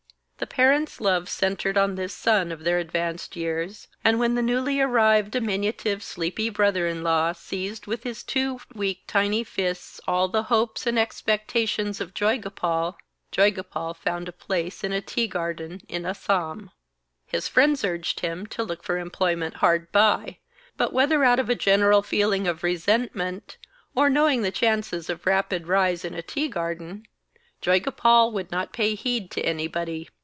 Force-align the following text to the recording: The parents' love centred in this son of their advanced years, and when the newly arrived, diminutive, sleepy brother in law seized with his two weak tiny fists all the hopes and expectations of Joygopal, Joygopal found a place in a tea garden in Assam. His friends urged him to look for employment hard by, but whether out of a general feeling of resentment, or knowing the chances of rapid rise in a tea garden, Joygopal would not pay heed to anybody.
The 0.39 0.47
parents' 0.47 0.99
love 0.99 1.29
centred 1.29 1.77
in 1.77 1.93
this 1.93 2.15
son 2.15 2.51
of 2.51 2.63
their 2.63 2.79
advanced 2.79 3.35
years, 3.35 3.87
and 4.03 4.17
when 4.19 4.33
the 4.33 4.41
newly 4.41 4.81
arrived, 4.81 5.29
diminutive, 5.29 6.01
sleepy 6.01 6.49
brother 6.49 6.87
in 6.87 7.03
law 7.03 7.31
seized 7.33 7.85
with 7.85 8.01
his 8.01 8.23
two 8.23 8.59
weak 8.73 9.03
tiny 9.05 9.43
fists 9.43 10.01
all 10.07 10.27
the 10.27 10.41
hopes 10.49 10.87
and 10.87 10.97
expectations 10.97 12.01
of 12.01 12.15
Joygopal, 12.15 12.95
Joygopal 13.31 13.93
found 13.95 14.27
a 14.27 14.31
place 14.31 14.83
in 14.83 14.91
a 14.91 14.99
tea 14.99 15.27
garden 15.27 15.81
in 15.87 16.07
Assam. 16.07 16.71
His 17.27 17.47
friends 17.47 17.83
urged 17.83 18.21
him 18.21 18.47
to 18.47 18.63
look 18.63 18.81
for 18.83 18.97
employment 18.97 19.57
hard 19.57 19.91
by, 19.91 20.39
but 20.75 20.91
whether 20.91 21.23
out 21.23 21.37
of 21.37 21.51
a 21.51 21.55
general 21.55 22.01
feeling 22.01 22.47
of 22.47 22.63
resentment, 22.63 23.57
or 23.93 24.09
knowing 24.09 24.41
the 24.41 24.49
chances 24.49 25.07
of 25.07 25.27
rapid 25.27 25.67
rise 25.67 26.03
in 26.03 26.15
a 26.15 26.23
tea 26.23 26.47
garden, 26.47 27.07
Joygopal 27.61 28.31
would 28.33 28.49
not 28.51 28.73
pay 28.73 28.95
heed 28.95 29.29
to 29.29 29.41
anybody. 29.45 30.09